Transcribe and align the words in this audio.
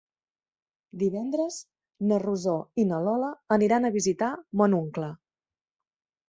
Divendres 1.01 1.57
na 2.11 2.19
Rosó 2.23 2.55
i 2.85 2.87
na 2.93 3.03
Lola 3.09 3.29
aniran 3.57 3.87
a 3.87 3.93
visitar 3.99 4.31
mon 4.63 4.75
oncle. 4.81 5.13